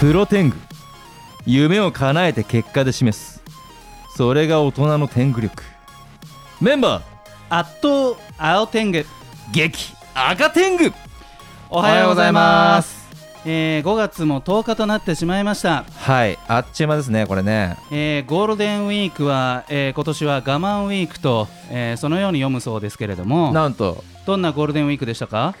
[0.00, 0.56] プロテング
[1.46, 3.40] 夢を叶えて結果で示す。
[4.16, 5.62] それが大人の天狗力。
[6.60, 7.02] メンバー
[7.48, 9.04] 圧倒青天狗。
[9.52, 10.92] 激赤天狗。
[11.70, 12.98] おはようございます。
[13.46, 15.84] えー、5月も10日となってしまいました。
[15.94, 17.76] はいあっちゅう間ですねこれね。
[17.92, 23.52] えー、ゴールデンウィークは、えー、今年は我慢ウィークと、えー、そのように読むそうですけれども。
[23.52, 24.02] なんと。
[24.26, 25.54] どんなゴールデンウィークでしたか？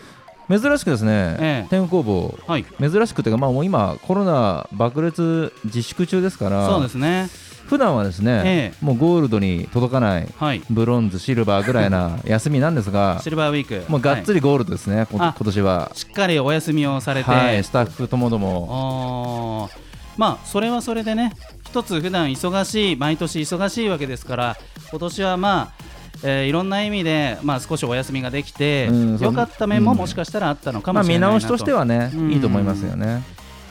[0.50, 1.68] 珍しくですね、ええ。
[1.70, 2.64] 天工房、はい。
[2.80, 7.28] 珍しくというか、まあ、もう今コロナ爆裂自粛中ですからそうですね。
[7.66, 10.62] 普段はですね、えもうゴールドに届かないはい。
[10.70, 13.88] ブロンズシルバーぐらいな 休みなんですがシルバーウィーク。
[13.88, 15.92] もうがっつり、りゴールドですね、こあ今年は。
[15.94, 19.70] しっかりお休みをされて、はい、スタッフともども。
[20.16, 21.32] まあそれはそれでね
[21.66, 24.56] 一つ普段忙しい毎年忙しいわけですから
[24.90, 28.88] 今年はまあえーいろんな意味で、まあ、少しお休みができて、
[29.20, 33.22] 良かった面もうんもしかしたらあったのかまあ、もしれないなと、見直しとしてはね、うんいいと思いますよね。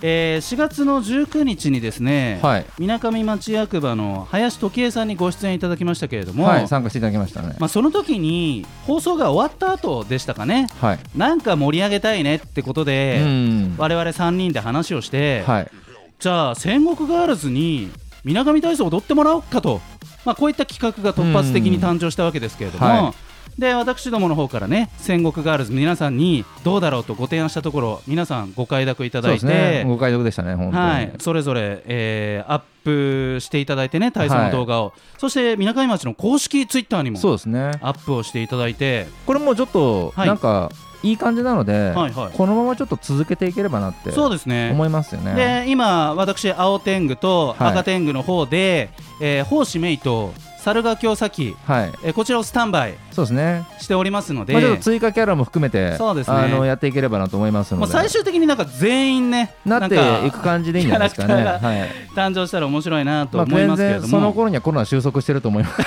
[0.01, 7.55] えー4月の19日にですねはい、みなかみ町役場の林時恵さんにご出演いただきましたけれども、はい、参加していただきましたね。
[7.59, 10.99] まあ、その時に放送が終わった後でしたかねはい。
[11.15, 13.75] なんか盛り上げたいねってことで、うん。
[13.77, 15.71] 我々3人で話をして、はい。
[16.19, 17.91] じゃあ戦国ガールズに
[18.23, 19.81] みなかみ体操を踊ってもらおうかと、
[20.25, 23.13] まあ、こういった企画が突発的に誕生したわけですけれども、うんはい。
[23.59, 29.85] で私どもの方からね戦国ガールズ皆さんにどうだろうとご提案したところ皆さんご快諾いたそうですだいて、ね。
[29.85, 30.83] ご解読でしたね、本当に。
[30.83, 37.71] はい、それぞれ、えーアップしていただいてね体操の動画を、そしてみなかみ町の公式ツイッターにもそうですね。
[37.81, 39.07] アップをしていただいて。
[39.25, 40.27] これもちょっと、はい。
[40.27, 45.35] なんか、いい感じなので、はいはいこのままちょっと続けていければなってそうですね思いますよね。
[45.35, 48.89] で今私青天狗とはい赤天狗の方で、
[49.21, 51.91] えー、奉仕メイと猿ヶ京崎、はい。
[52.03, 53.65] えーこちらをスタンバイそうですね。
[53.79, 57.85] しておりますので、まあ、ちょっと追加キャラも含めて、そうですねあのやっていければなと思いますので。
[57.85, 59.95] もう最終的になんか全員ねなって
[60.27, 61.43] いく感じでいいんじゃないですかね。
[61.43, 61.89] はい。
[62.13, 65.81] 誕生したら面白いなとまあ、思い全ますけれども、然その頃にはコロナ収束してると思います。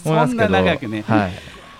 [0.02, 1.32] そんな長くねはい。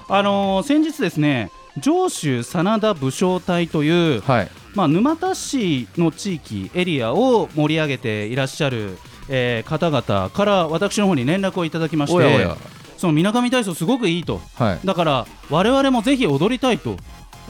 [0.08, 4.50] あのー先日ですね上州真田武将隊という、はい。
[4.74, 8.98] まあ、沼田市の地域エリアを盛り上げていらっしゃる、
[9.28, 12.48] えー方々から私の方に連絡をいただきまして。
[12.96, 14.86] そのみなかみ体操すごくいいとはい。
[14.86, 16.96] だから我々もぜひ踊りたいと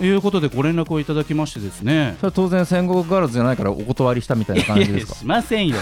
[0.00, 2.16] いうことでご連絡をいただきましてですね。
[2.18, 5.14] それは当然戦国ガールズじゃないからお断りしたみたいな感じですか？
[5.14, 5.76] しませんよ。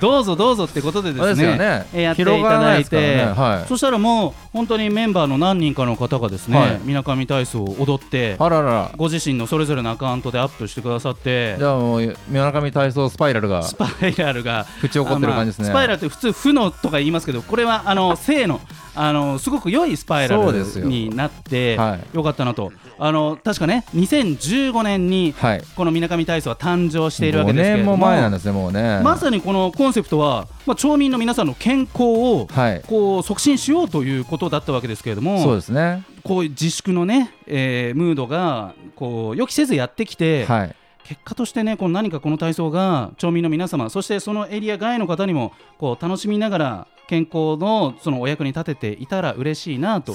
[0.00, 1.56] どうぞどうぞってことでですね。
[1.56, 1.86] ね。
[1.94, 3.24] えーやっていただいて、ね。
[3.24, 3.68] はい。
[3.68, 6.80] そしたらもう本当にメンバーの何人かの方がですね、はい。
[6.84, 8.90] みなかみ体操を踊ってあららら。
[8.96, 11.56] ご自身のそれぞれのアカウントでアップしてくださって。
[11.58, 15.70] じゃあもう村上体操スパイラルがスパイラルが口起こってる感じですね。
[15.70, 18.60] あまあスパイラルって普通負のとか言いますけどこれはあの正の
[18.94, 25.62] あのすごく良いスパイラルになってはいよかったなとあの確かね2015年にはい。
[25.76, 29.00] このみなかみ体操は誕生しているわけ5ですけれども前なんですねもうね。
[29.02, 32.82] まさにこのコンセプトは、まあ、町民の皆さんの健康をはい。
[32.86, 36.04] こう促進しようということだったわけですけれどもそうですね。
[36.22, 40.76] こういう自粛のね、えームードがこう予期せずやってきて、はい。
[41.04, 50.14] 結果としてねこの何かこの体操が町民の皆様そしてそのエリア外の方にもこう楽しみながら健康のそのお役に立てていたら嬉しいなと。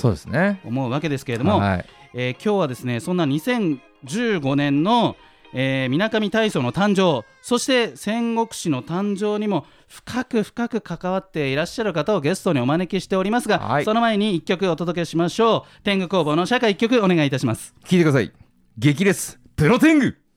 [0.66, 1.86] 思うわけですけれども、はい。
[2.14, 5.16] えー今日はですねそんな2015年の
[5.54, 18.32] えー、水上体操の誕生そして戦国史の誕生にも深く深く関わっていらっしゃる方をゲストにお招きしておりますが、はいその前に1曲お届けしましょう天狗工房の社会1曲お願いいたします聞いてください。
[18.78, 20.29] 激烈プロテング。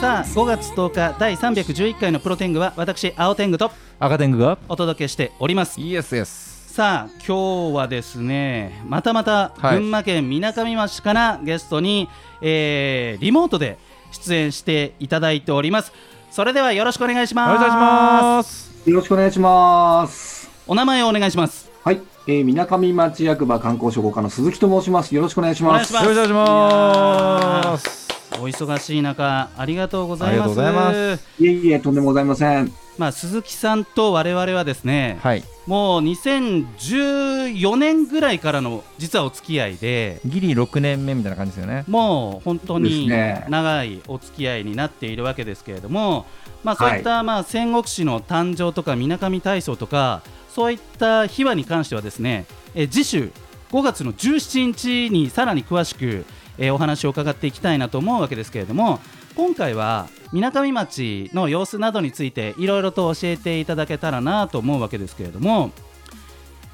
[0.00, 5.80] さあ5月10日第311回のプロ天狗は私青天狗と赤天狗がお届けしております。
[5.80, 6.72] イエスイエス。
[6.74, 9.78] さあ今日はですねまたまたはい。
[9.78, 12.08] 群馬県みなかみ町からゲストに、
[12.40, 13.76] えーリモートで
[14.10, 15.92] 出演していただいております。
[16.30, 17.58] それではよろしくお願いしおます。
[17.60, 18.88] 願いします。
[18.88, 20.50] よろしくお願いします。
[20.66, 21.70] お名前をお願いします。
[21.84, 25.14] はい、えー、みなかみ町役場観光商工課の鈴木と申します。
[25.14, 25.92] よろしくお願いします。
[25.92, 28.02] よろしくお願いします。
[28.38, 32.72] お忙しい中ありがとうございますありがとうございますいえいえ、とんでもございません。
[32.98, 35.42] まあ鈴木さんと我々はですね、はい。
[35.66, 41.84] もう2014年ぐらいからの実はお付き合いでギリ6年目みたいな感じですよね。
[41.88, 46.26] もう本当に長いお付き合いになっているわけですけれども、
[46.64, 50.22] まあ、そういったまあ戦国史の誕生とかみなかみ体操とか
[50.54, 53.32] そういった秘話に関してはですねえ次週
[53.70, 56.26] 5月の17日にさらに詳しく、
[56.58, 59.00] えお話を伺っていきたいなと思うわけですけれども
[59.34, 65.72] 今回はみなかみ町の様子などについていろいろと教えていただけたらなと思うわけですけれども、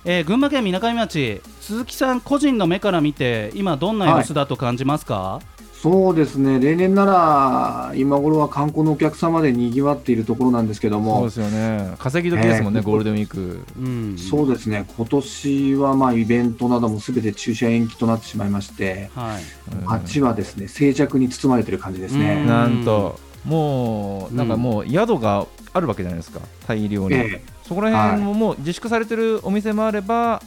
[0.04, 5.40] えー群馬県みなかみ町鈴木さん個人の目から見て今どんな様子だと感じますか、
[5.80, 11.94] そうですね、例年なら今頃は観光のお客様で賑わっているところなんですけどそうもで、すよね。
[12.00, 13.60] 稼ぎ時ですもんね、えーゴールデンウィーク。
[13.78, 14.18] うん。
[14.18, 19.42] そうですね、今年はまあイベントなどもすべて中止や延期となってしまいまして、はい。
[19.80, 22.20] うん街はですね静寂に包まれている感じですうん。
[22.22, 22.44] ね。
[22.44, 26.40] なんともうなんかもう宿があるわけじゃないですか。
[26.66, 27.42] 大量に、ええ。
[27.62, 30.42] そこら辺ももう自粛されてるお店もあれば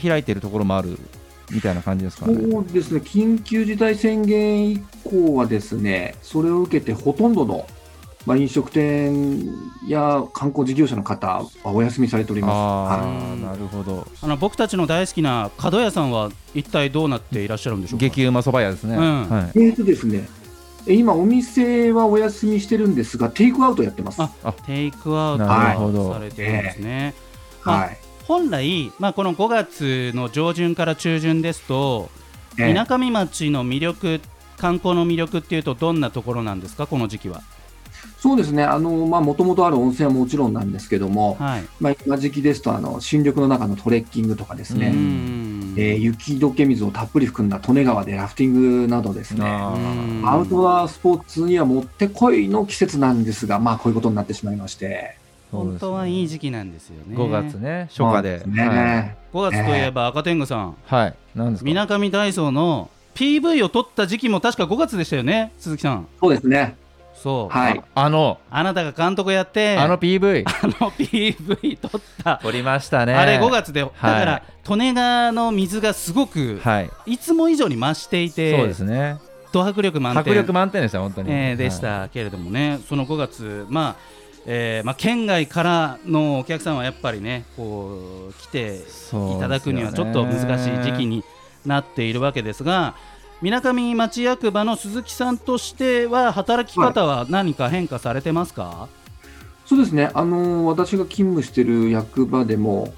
[0.00, 1.00] 開いてるところもある
[1.50, 2.34] みたいな感じですかね。
[2.50, 7.66] そうですね、緊急事態宣言以降はですね、それを受けてほとんどの、
[8.26, 9.46] まあ、飲食店
[9.86, 12.50] や観光事業者の方はお休みされております。
[12.50, 14.06] あはあなるほど。
[14.20, 18.04] あの僕たちの大好きな角屋さんは一体どうなっていらっしゃるんでしょうか？
[18.06, 19.28] 激うまそば屋ですね、うん。
[19.30, 19.58] はい。
[19.58, 20.28] い、えーとですね、
[20.86, 24.20] え今、お店はお休みしてるんですが、テイクアウトやってます。
[24.20, 24.30] あ
[24.66, 27.14] テイクアウトなるほどされてるんですね、
[27.64, 27.98] まあはい
[28.28, 32.10] 本来、まあ、この5月の上旬から中旬ですと
[32.58, 32.68] ええ。
[32.68, 34.20] みなかみ町の魅力
[34.58, 36.86] 観光の魅力っていうとどんなところなんですか？
[36.86, 37.40] この時期は。
[38.18, 41.64] そうですね、あのまあ、もともとある温泉はもちろんなんですけども、はい。
[41.80, 55.16] まあ、今時期ですとあの、新緑の中のトレッキングとかですね、えー雪解け水をたっぷり含んだ利根川でラフティングなどですね、アウトドアスポーツにはもってこいの季節なんですが、まあ、こういうことになってしまいまして、
[55.50, 57.16] 本当はいい時期なんですよね。
[57.16, 58.42] 5月ね初夏で。
[58.46, 58.68] ね。
[58.68, 60.76] はい、5月といえば赤天狗さん。
[60.86, 61.64] はい、なんですか？
[61.64, 66.06] みなかみ体操の PV を撮った時期も確か5月でしたよね鈴木さん。
[66.20, 66.76] そうですね、
[67.14, 68.38] そう、はい、あの。
[68.50, 69.76] あなたが監督やって。
[69.76, 72.38] あの PV あの PV 撮った。
[72.42, 73.14] 撮りましたね。
[73.14, 76.90] あれ5月で、だかはいら利根川の水がすごく、はい。
[77.06, 79.16] い、つも以上に増していてそうですね。
[79.50, 80.20] ド迫力満点。
[80.20, 91.24] 迫力満点でした本当に、えーでしはいたけれどもね、その5月、まあえーまあ、県外からのお客さんはやっぱりねこう来ていただくにはちょっと難しい時期に
[91.66, 92.94] なっているわけですが
[93.40, 98.88] みなかみ町役場の鈴木さんとしては働き方は何か変化されてますか、
[99.64, 102.92] そうですね、あの私が勤務している役場でも、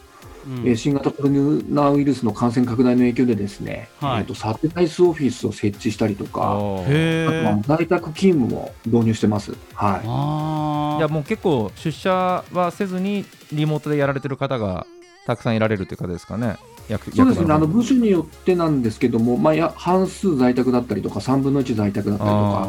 [0.50, 0.68] うん。
[0.68, 4.20] えー新型コロナウイルスの感染拡大の影響でですね、はい。
[4.20, 9.52] えーとサテライスオフィスを設置したりとか、あとはー在宅勤務も導入してます。
[9.52, 10.00] はい。
[10.04, 10.98] あー。
[10.98, 14.86] いやもう結構出社はせずにリモートでやられてる方が
[15.26, 16.56] たくさんいられるという方ですかね。
[16.90, 22.68] 役そうですね、あの部署によってなんですけども、まあ、や半数在宅だったりとか、3分の1在宅だったりとか、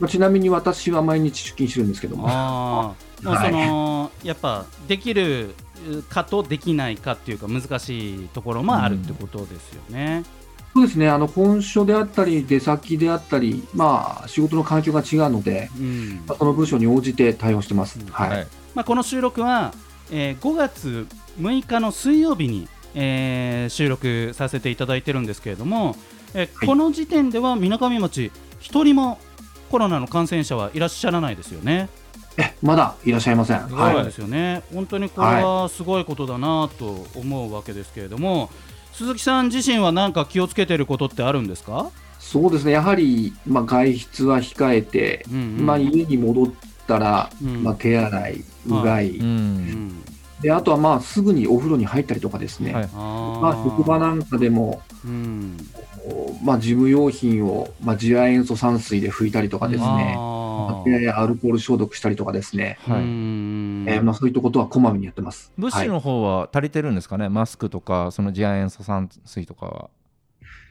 [0.00, 3.24] まあ、ちなみに私は毎日出勤してるんですけども、あー。
[3.24, 5.54] もうその、やっぱできる
[6.08, 10.24] かとできないかっていうか難しいところもあるってことですよね。
[10.72, 17.98] そうですね、あの本所であったり、出先であったり、まあ、仕事の環境が違うので、うんまあその部署に応じて対応してます。
[17.98, 19.74] うんはいはいまあ、この収録は、
[20.12, 21.06] えー5月
[21.40, 25.96] 6日の水曜日に、えー収録させていただいてるんですけれども、
[26.34, 28.30] えーはいこの時点ではみなかみ町
[28.60, 29.18] 一人も
[29.72, 31.88] コロナの感染者はいらっしゃらないですよね。
[32.36, 33.68] えまだいらっしゃいません。
[33.68, 33.94] すごはい。
[33.94, 34.62] そうですよね。
[34.72, 38.50] 本当にこれはすごいことだなと思うわけですけれども、
[38.92, 41.90] 鈴木さん自身は何か気をつけてることってあるんですか？
[42.18, 45.66] そうですね、やはり、まあ、外出は控えて、うんうん。
[45.66, 46.46] まあ、家に戻っ
[46.86, 47.64] たら、うん。
[47.64, 49.56] まあ、手洗い、うがい、ううん。
[49.56, 50.04] ん
[50.40, 52.88] であとはまあすぐにお風呂に入ったりとかですね、はい。
[52.94, 55.56] あまあ、職場なんかでも、うん
[56.44, 60.16] まあ、事務用品を、まあ、次亜塩素酸水で拭いたりとかですね、
[61.14, 63.02] アルコール消毒したりとかですね、ーはい。
[63.02, 65.52] うんえーまあ、そういったことはこまめにやってます。
[65.56, 69.90] 物資はいの方は足りてるんですかね、マスクとかその次亜塩素酸水とかは。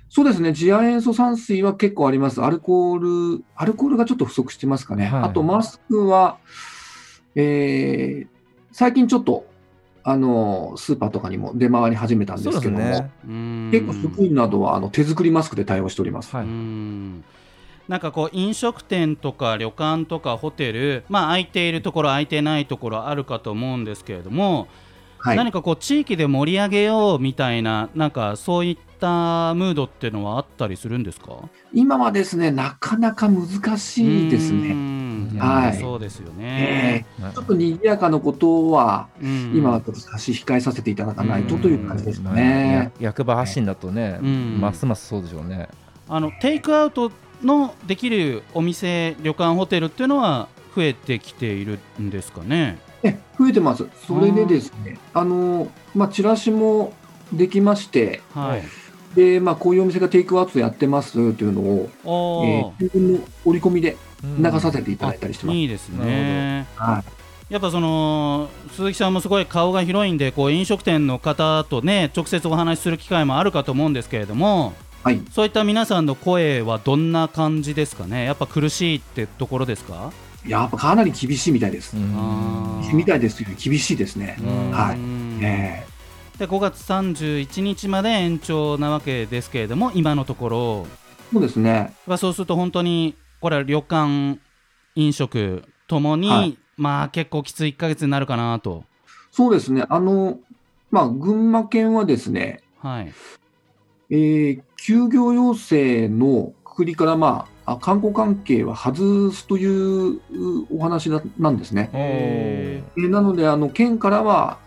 [0.10, 2.42] そうですね、次亜塩素酸水は結構あります。
[2.42, 5.06] アルコール、アルコールがちょっと不足してますかね。
[5.06, 5.24] はい。
[5.26, 6.40] あと、マスクは、
[7.36, 8.28] えー
[8.72, 9.46] 最近ちょっと、
[10.12, 16.36] あの、スーパーとかにも出回り始めたんですけども、ねうん結構職員などはあの手作りマスクで対応しております。
[16.36, 17.24] はいうん
[17.88, 24.68] なんかこう飲食店とか旅館とかホテル、まあ、空いているところ空いてないところあるかと思うんですけれども、
[25.18, 25.38] はい。
[25.38, 31.50] 何かこう地域で盛り上げようみたいななんかそういったムードっていうのはあったりするんですか？
[31.74, 33.48] 今はですね、なかなか難
[33.80, 34.76] しいですね。
[35.40, 37.06] ねはいそうですよえね。
[37.20, 42.92] はいーちょっと賑やかなことは、うん今はちょっと差し控えさせていただかないとという感じですかまあね。
[43.00, 45.70] や役場発信だとね、うんますますそうでしょうね。
[46.08, 47.12] あのテイクアウト
[47.44, 52.80] のできるお店旅館ホテルっていうのは増えてきているんですかね？
[53.04, 53.88] え増えてます。
[54.06, 56.94] それでですね、あの、まあ、チラシも
[57.32, 58.64] できまして、はい。
[59.16, 65.56] で、まあ、こういうお店がテイクアウトやってますというのを、おえー、新聞の折り込みでうん流させていただいたりしてます。
[65.56, 66.68] いいですね。
[66.76, 67.04] は
[67.50, 67.54] い。
[67.54, 75.22] やっぱその鈴木さんもすごい顔が広いんでこう飲食店の方とね直接お話しする機会もあるかと思うんですけれどもはい。
[75.32, 78.26] そういった皆さんの声はどんな感じですかね？
[78.26, 80.12] やっぱ苦しいってところですか？
[80.46, 81.96] やっぱかなり厳しいみたいです。
[82.94, 84.38] みたいですより厳しいですね。
[84.42, 85.86] うんはいうんえ
[86.38, 90.86] で5月31日まで延長なわけですけれども今のところー
[91.34, 91.94] そうですね。
[92.06, 94.40] まあそうすると本当にこれは旅館
[94.96, 96.58] 飲食ともに、はい。
[96.78, 98.84] まあ結構きつい1ヶ月になるかなと。
[99.32, 99.86] そうですね。
[99.90, 100.40] あの、
[100.92, 103.14] まあ、群馬県はですね、はい。
[104.10, 110.22] えー休業要請のくくりから、まあ、あ観光関係は外すというう
[110.72, 111.90] お話だなんですね。
[111.94, 114.58] えーなので、あの県からは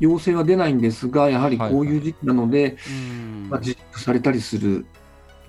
[0.00, 3.48] 要請は出ないんですが、やはりこういう時期なので、うん。
[3.48, 4.86] まあ、自粛されたりする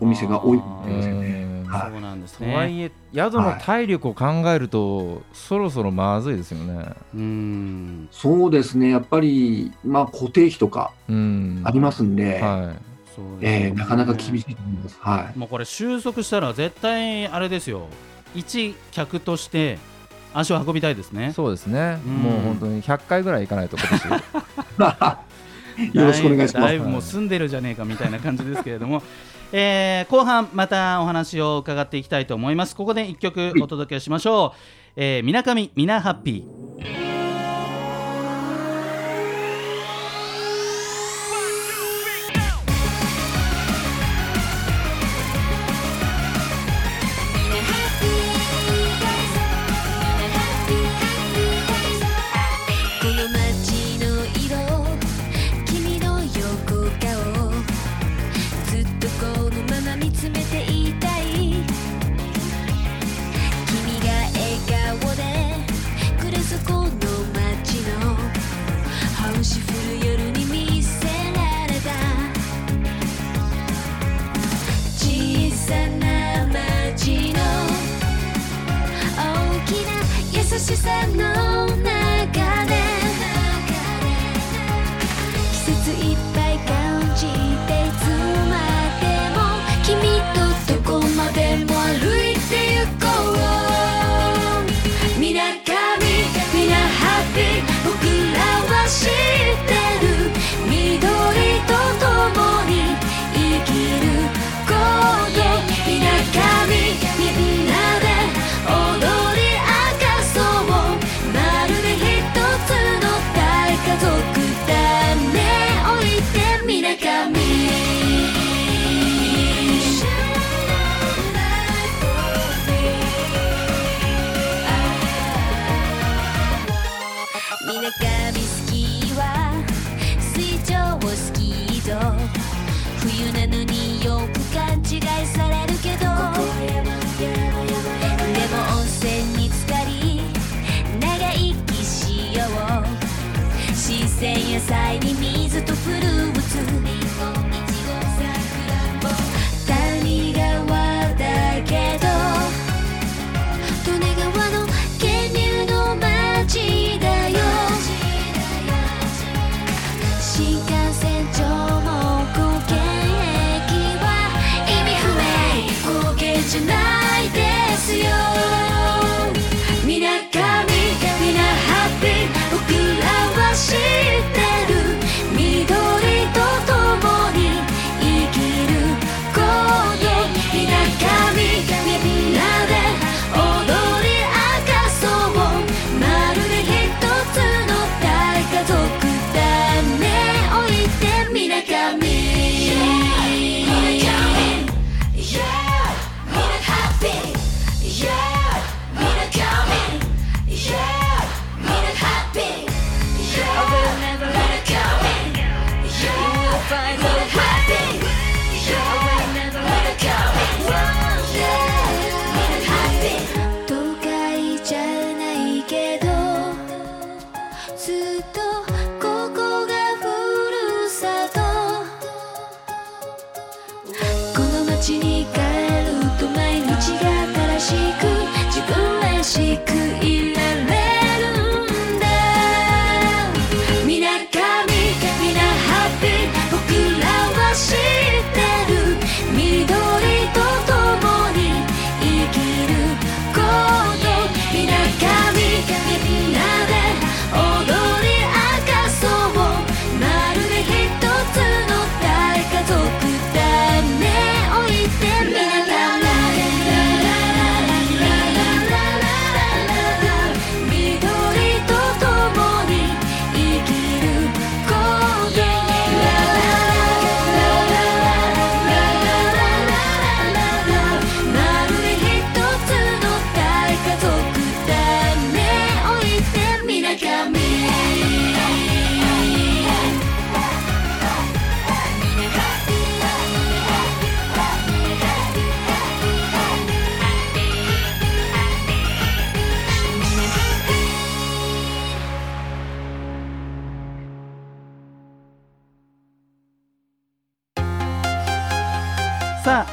[0.01, 1.63] お店が多いんですよね。
[1.72, 2.84] そうなんですとはいね。
[2.86, 6.86] え宿の体力を考えると、そろそろまずいですよね。
[7.15, 11.62] うんそうですね、やっぱり、まあ、固定費とかうん。
[11.63, 12.74] ありますんで、は
[13.15, 14.98] そうですよねえーなかなか厳しいと思います。
[15.00, 17.88] はいもうこれ収束したら絶対あれですよ
[18.36, 19.77] 一客として
[20.34, 21.15] 足を運びたいですい。
[21.17, 21.31] ね。
[21.34, 22.00] そうですね。
[22.05, 25.22] うんもう本当に100回ぐらい行かないと今年。
[25.93, 26.89] よろしくお願いしますだいぶ。
[26.89, 29.01] もう住んでるじゃねえかみたいな感じですけれども、
[29.51, 32.75] えー後半またお話を伺っていきたいと思います。
[32.75, 34.60] ここで一曲お届けしましょう。
[34.96, 37.00] えーみなかみみなハッピー。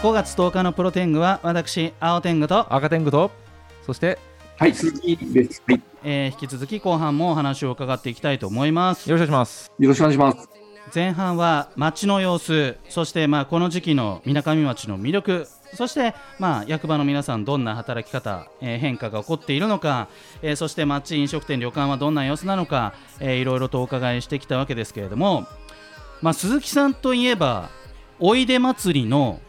[0.08, 3.30] 5月10日のプロテングは私青天狗と、赤天狗と
[3.84, 4.18] そして
[4.56, 5.62] はい、鈴木です。
[5.68, 10.48] はい、えー引き続き後半もお話を伺っていきたいと思いますよろしくお願いしますよろしくお願いします。
[10.94, 20.08] 前半は街の様子そしてまあこの時期のみなかみ町の魅力そしてまあ役場の皆さんどんな働き方、えー変化が起こっているのか、
[20.40, 25.46] えーそして町飲食店旅館はどんな様子なのか、えーいろいろとお伺いしてきたわけですけれども、
[26.22, 27.68] まあ、鈴木さんといえば
[28.18, 29.42] おいで祭りの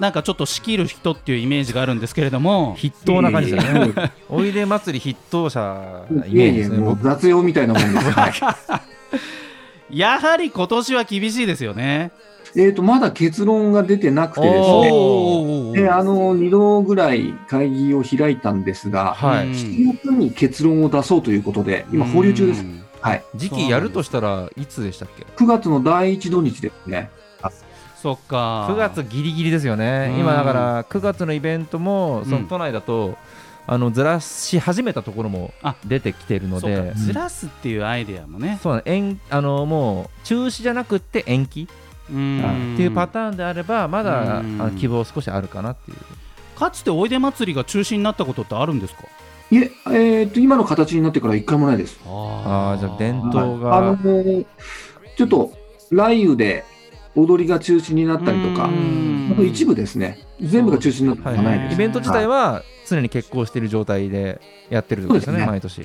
[0.00, 8.10] なんかちょっと仕切る人っていうイメージがあるんですけれども筆頭な感じですよねおいで祭り筆頭者なイいえいえ、メージですねもう僕雑用みたいなもんです。
[8.10, 8.32] はい
[9.92, 12.12] やはり今年は厳しいですよね。
[12.56, 14.90] えっと、まだ結論が出てなくてですね。
[14.92, 22.64] おで、あの、2度ぐらい会議を開いたんですが、はいうん7月に結論を出そうということで、今、保留中ですう。
[22.64, 23.24] んはい。
[23.36, 27.10] 時期やるとしたらいつでしたっけ？9月の第一土日ですね。
[28.02, 28.66] そっか。
[28.70, 30.08] 9月ギリギリですよね。
[30.14, 30.20] うん。
[30.20, 32.42] 今だから9月のイベントもそうん。
[32.44, 33.16] の都内だと
[33.66, 36.92] あのずらし始めたところもあ出てきてるので。
[36.96, 38.58] ずらすっていうアイデアもね。
[38.62, 41.68] そうなの延あのもう中止じゃなくって延期
[42.10, 42.74] うん。
[42.74, 44.42] っていうパターンであればまだ
[44.78, 45.96] 希望少しあるかなっていう。
[46.58, 49.04] かつておいで祭りが中止になったことってあるんですか？
[49.52, 51.98] いえ、えっと、今の形になってから一回もないです。
[52.06, 52.78] あー。
[52.78, 53.60] じゃあ伝統はい。
[53.60, 54.44] があの、
[55.16, 55.52] ちょっと、
[55.90, 56.64] 雷雨で
[57.16, 59.30] 踊りが中止になったりとか、うん。
[59.32, 61.74] あと一部ですね、全部が中止になったないです。
[61.74, 65.82] イベント自体は常に決行している状態でやってるってことですよね毎年。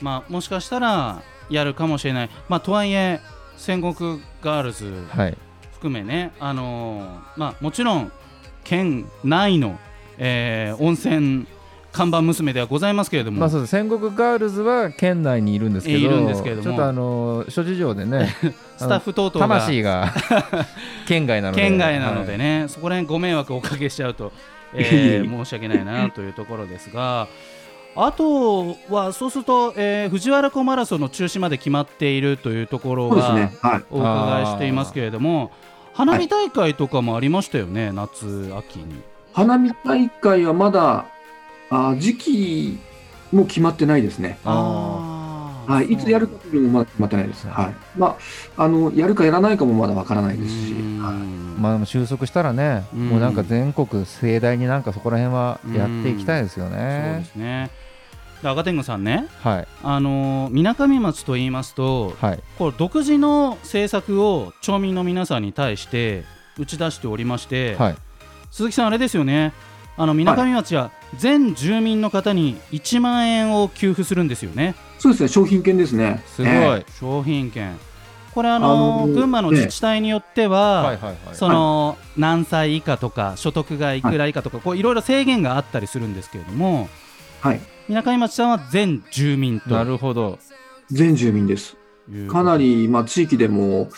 [0.00, 2.30] まあもしかしたらやるかもしれない。
[2.48, 3.20] まあとはいえ
[3.56, 5.36] 戦国ガールズはい。
[5.72, 7.04] 含めね、あのー
[7.36, 8.12] まあもちろん
[8.64, 9.78] 県内の、
[10.18, 11.46] えー温泉
[11.92, 13.70] 看板娘ではございますけれども、まあそうです。
[13.70, 16.68] 戦国ガールズは県内にいるんですけどいるんですけれども。
[16.68, 18.34] ちょっとあの諸事情でね
[18.78, 19.60] スタッフ等々が。
[19.60, 20.12] 魂が
[21.08, 21.62] 県外なので。
[21.62, 22.38] 県外なのではい。
[22.38, 24.32] ね、そこら辺ご迷惑をおかけしちゃうと、
[24.72, 27.26] えー申し訳ないなというところですが、
[27.96, 33.52] あとはそうすると、えー藤原湖マラソンの中止まで決まっているというところがね。
[33.62, 33.82] はい。
[33.90, 35.50] お伺いしていますけれども、
[35.92, 39.02] 花火大会とかもありましたよね、夏、秋に。
[39.32, 41.04] 花見大会はまだ、
[41.70, 42.78] あ時期
[43.32, 44.38] も決まってないですね。
[44.44, 45.92] あーはい。
[45.92, 47.46] いつやるかというのもまだ決まってないです。
[47.46, 47.74] はい。
[47.96, 48.16] ま
[48.56, 57.28] あ、あの、やるかやらないかもまだわからないですし、はいまあでも収束したらね、うんもうなんか全国盛大になんかそこら辺はやっていきたいですよそうでね。
[57.30, 57.70] すね。
[58.42, 66.24] で赤天狗さんね、はいあのみなかみ町と言いますと、はいこう独自の政策を町民の皆さんに対して
[66.58, 67.96] 打ち出しておりまして、はい。
[68.50, 69.52] 鈴木さん、あれですよね、
[69.96, 75.28] あのみなかみ町は全住民の方に1万円を給付するんですよね、そうですね。
[75.28, 76.22] 商品券ですね。
[76.26, 76.52] すごい。
[76.52, 77.78] えはい商品券。
[78.34, 81.16] これあのあのー群馬の自治体によっては、はいはい。
[81.32, 86.88] その何歳以下とか所得がいくら以下とか、こういろいろ制限があったりするんですけれども、
[87.40, 87.60] はい。
[87.88, 90.38] みなかみ町さんは全住民となるほど。
[90.90, 91.76] 全住民です。
[92.28, 93.88] かなり、まあ、地域でも、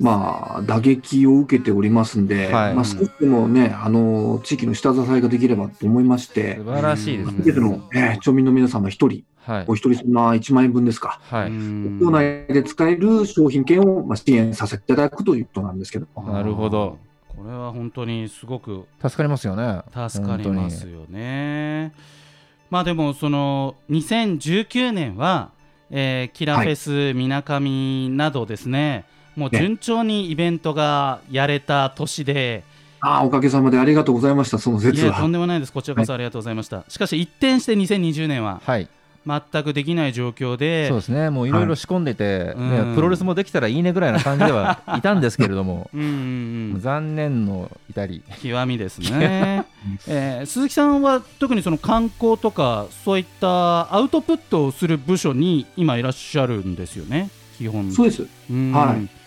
[0.00, 7.60] まあ、打撃を受けておりますんで、はいまあ、少しでもね、あの、地域の下支えができればと思いまして素、晴らしいですね。
[7.60, 9.74] の、えー町民の皆様一人、はいお。
[9.74, 11.20] 一人様1万円分ですか。
[11.24, 11.50] はい。
[11.50, 16.32] うん町内で使える商品券をまあ支援させていただくということなんですけども。
[16.32, 16.98] なるほど。
[17.28, 19.82] これは本当にすごく助かりますよね。
[20.08, 21.92] 助かりますよね。
[22.70, 25.50] まあでもその2019年は、
[25.90, 29.04] えーキラフェスみなかみなどですね、
[29.36, 32.64] もう順調にイベントがやれた年で、
[33.00, 35.28] ああ、おかげさまでありがとうございました、そのい説やとんは。
[35.30, 36.84] でもないです、こちらこそありがとうございました。
[36.88, 38.88] しかし一転して2020年ははい。
[39.26, 41.28] 全くできない状況で、そうですね。
[41.28, 46.06] もういろいろ仕込んでて、うんねプロレスもできたらいいねぐらいな感じではいたんですけれども、 うんうん
[46.74, 48.22] うん、残念の至り。
[48.42, 49.66] 極みですね、
[50.08, 58.26] えー鈴木さんは特にその観光とかそういったアウトプットをする部署に今いらっしゃるんですよね基本そうです。
[58.50, 59.19] うんはい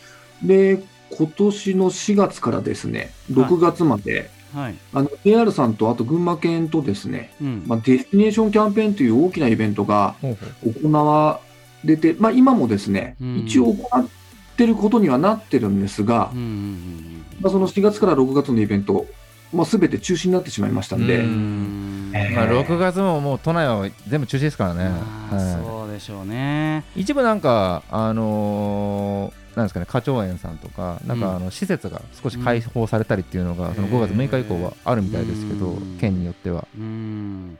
[0.44, 0.84] で、
[1.18, 4.76] 今年の4月からですね、6月まで、はい。
[4.94, 7.64] あの JR さんと、あと群馬県とですね、うん。
[7.66, 10.16] まあ、デスティネーションキャンペーンという大きなイベントが
[10.64, 11.40] 行わ
[11.84, 13.38] れて、まあ、今もですね、うん。
[13.40, 14.08] 一応行っ
[14.56, 19.08] てることにはなってるんですが、うんうんまあ、その4月から6月のイベント、
[19.52, 22.36] まあ、全て中止になってしまいましたんで、えー。
[22.36, 24.90] まあ、6月ももう都内は全部中止ですからね。
[24.90, 25.66] まあはい。
[25.66, 26.84] そうでしょうね。
[26.96, 31.18] 一部なんか、あのーなんですかね、花鳥園さんとか、なん。
[31.18, 36.68] うんかあの施設が少し開放されたりっていうのが、その5月6日以降はあるみたいですけどうん、県によっては。
[36.78, 37.58] うん。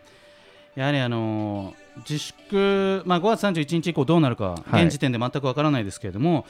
[0.76, 4.84] やはりあのー自粛、まあ、5月31日以降どうなるか、はい。
[4.86, 6.46] 現時点で全くわからないですけれども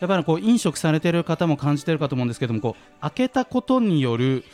[0.00, 4.44] やっぱりこう飲食されてる方も感じてるかと思うんですけどもこう開けたことによる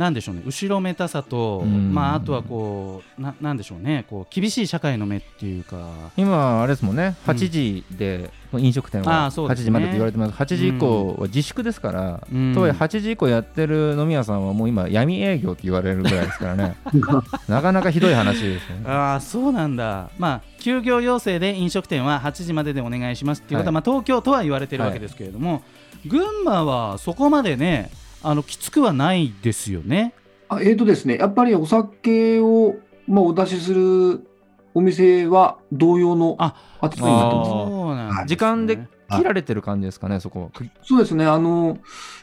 [0.00, 0.42] なんでしょうね。
[0.46, 1.92] 後ろめたさと、うん。
[1.92, 4.06] まあ、あとはこうななんでしょうね。
[4.08, 5.76] こう厳しい社会の目っていうか。
[6.16, 7.16] 今あれですもんね。
[7.26, 7.34] うん。
[7.34, 9.64] 8時で飲食店あは8ーそうですね。
[9.66, 10.32] 時までって言われてます。
[10.32, 12.54] 8時以降は自粛ですから、うん。
[12.54, 16.76] とはいえ8時以降やってる飲み屋さんはもう今闇営業って言われるぐらいですからね。
[17.46, 18.84] なかなかひどい話ですよね。
[18.86, 20.08] ああそうなんだ。
[20.18, 23.74] まあ休業要請で飲食店は8時まででお願いしますっていうことは、はい。
[23.74, 25.62] まあ、東京とは言われてるわけですけれども、
[26.06, 27.90] 群馬はそこまでね
[28.22, 30.14] あのきつくはないですよね。
[30.48, 34.26] あえーとですね、やっぱりお酒を、まあ、お出しする
[34.74, 37.50] お店は同様のあ扱いになってます。
[37.50, 38.26] そうなんですね。
[38.26, 38.78] 時間で
[39.10, 40.50] 切られてる感じですかねそこ
[40.82, 41.78] そうですね、あの、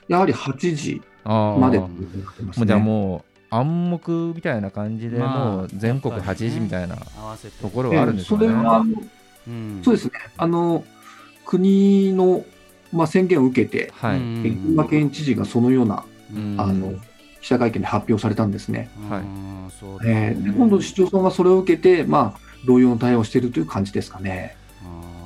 [0.08, 2.86] やはり8時までもっていうふうになってますうじゃあね。
[2.86, 8.84] もう暗黙みたいな感じで、まあもう全国やっぱりね8時みたいな合わせてところはあるんですよね、ええそれは、
[9.48, 9.82] うん。
[9.84, 10.84] そうですね、あの、
[11.46, 12.44] 国の、
[12.98, 16.56] まあ、宣言を受けて、はい、うん群馬県知事がそのような、うん。
[16.58, 16.94] あの、
[17.42, 18.90] 記者会見で発表されたんですね。
[19.10, 19.22] はい。
[20.06, 24.58] えーで今度、市町村がそれを受けて、まあ、同様の対応をしているという感じですかね。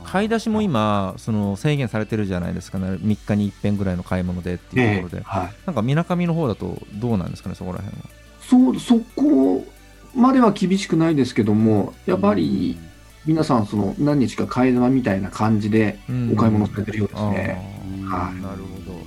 [0.04, 2.98] 買い出しも今その制限されてるじゃないですかね。
[3.02, 5.54] 3日に一遍ぐらいの買い物でっていうところで、はい。
[5.66, 8.04] なんかみなかみの方だとどうなんですかねそこら辺は。
[8.42, 9.66] そう、そこ
[10.14, 12.78] までは厳しくないですけども、やっぱり
[13.26, 16.00] 皆さん、その何日か替え玉みたいな感じで
[16.32, 17.84] お買い物されてるようですね。
[18.00, 19.00] うんはいなるほど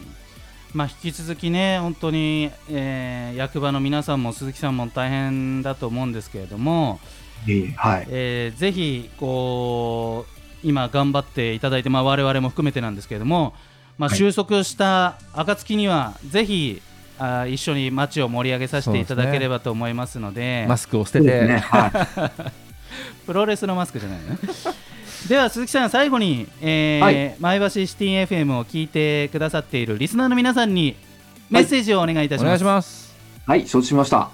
[0.73, 7.01] まあ、引き続きね、本当に、えー役場の皆さんも鈴木さんも大変だと思うんですけれども、
[7.49, 8.07] ええはい。
[8.09, 13.55] えーぜひこう今頑張っていただいて、まあ、我々も含めてなんですけれども、
[13.99, 16.81] まあ、はい収束した暁にはぜひ
[17.19, 21.59] あー一緒に街を盛り上げさせていただければと思いますのでマスクを捨てて、ね。
[21.59, 21.89] は
[22.49, 22.55] い。
[23.27, 24.39] プロレスのマスクじゃないね
[25.29, 30.97] では鈴木さん最後に、えーはい前橋シティ FM を聞いてくださっているリスナーの皆さんに
[31.51, 33.15] メッセージをお願いいたします、お願いします
[33.47, 34.31] はい、承知しました。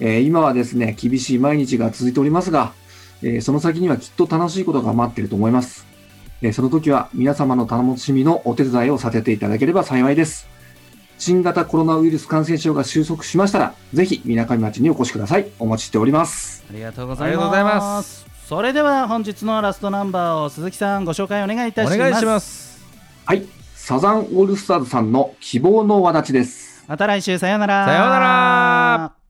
[0.00, 2.72] えー今はですね、厳しい毎日が続いておりますが、
[3.22, 5.86] えーその先にはきっと楽しいことが待っていると思います。
[6.42, 10.48] えーその時は皆様の楽しみのお手伝いをさせていただければ幸いです。
[11.18, 15.46] 新型コロナウイルス感染症が収束しましたら、ぜひ、みなかみ町にお越しください。
[15.58, 16.64] お待ちしております。
[16.68, 18.26] ありがとうございます。
[18.46, 21.96] それでは本日のラストナンバーを鈴木さんご紹介お願いいたします。
[21.96, 22.84] お願いします。
[23.24, 26.84] はい、サザンオールスターズさんの希望の輪立ちです。
[26.86, 27.86] また来週さようなら。
[27.86, 29.23] さようなら